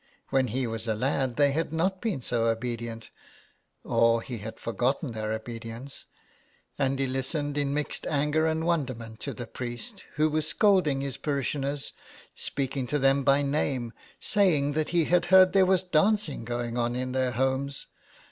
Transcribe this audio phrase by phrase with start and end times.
[0.29, 3.11] When he was a lad they had not been so obedient,
[3.83, 6.05] or he had forgotten their obedience;
[6.79, 11.17] and he listened in mixed anger and wonderment to the priest, who was scolding his
[11.17, 11.93] parishioners,
[12.33, 16.95] speaking to them by name, saying that he had heard there was dancing going on
[16.95, 17.85] in their homes.